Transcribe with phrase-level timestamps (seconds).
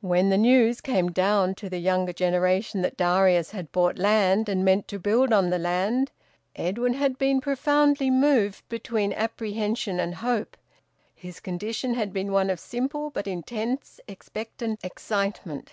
[0.00, 4.64] When the news came down to the younger generation that Darius had bought land and
[4.64, 6.10] meant to build on the land,
[6.56, 10.56] Edwin had been profoundly moved between apprehension and hope;
[11.14, 15.72] his condition had been one of simple but intense expectant excitement.